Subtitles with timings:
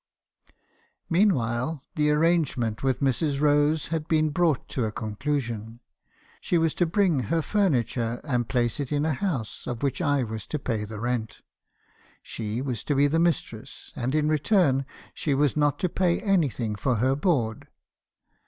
[1.11, 3.39] "Meanwhile, the arrangement with Mrs.
[3.39, 5.79] Rose had been brought to a conclusion.
[6.39, 10.23] She was to bring her furniture, and place it in a house, of which I
[10.23, 11.41] was to pay the rent.
[12.23, 16.73] She was to be the mistress, and in return, she was not to pay anything
[16.73, 17.67] for her board.